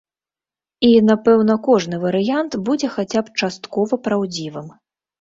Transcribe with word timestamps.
І, 0.87 0.89
напэўна, 1.09 1.59
кожны 1.69 2.01
варыянт 2.07 2.59
будзе 2.73 2.93
хаця 2.97 3.19
б 3.31 3.39
часткова 3.45 4.05
праўдзівым. 4.07 4.79